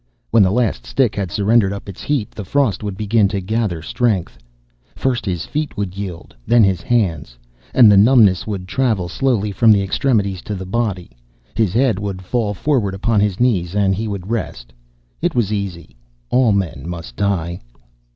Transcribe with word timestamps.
When 0.31 0.41
the 0.41 0.49
last 0.49 0.87
stick 0.87 1.15
had 1.15 1.29
surrendered 1.29 1.71
up 1.71 1.87
its 1.87 2.01
heat, 2.01 2.31
the 2.31 2.43
frost 2.43 2.81
would 2.81 2.97
begin 2.97 3.27
to 3.27 3.39
gather 3.39 3.83
strength. 3.83 4.35
First 4.95 5.27
his 5.27 5.45
feet 5.45 5.77
would 5.77 5.95
yield, 5.95 6.35
then 6.47 6.63
his 6.63 6.81
hands; 6.81 7.37
and 7.71 7.91
the 7.91 7.97
numbness 7.97 8.47
would 8.47 8.67
travel, 8.67 9.07
slowly, 9.07 9.51
from 9.51 9.71
the 9.71 9.83
extremities 9.83 10.41
to 10.41 10.55
the 10.55 10.65
body. 10.65 11.11
His 11.53 11.73
head 11.73 11.99
would 11.99 12.23
fall 12.23 12.55
forward 12.55 12.95
upon 12.95 13.19
his 13.19 13.39
knees, 13.39 13.75
and 13.75 13.93
he 13.93 14.07
would 14.07 14.31
rest. 14.31 14.73
It 15.21 15.35
was 15.35 15.53
easy. 15.53 15.95
All 16.31 16.51
men 16.51 16.85
must 16.89 17.15
die. 17.15 17.61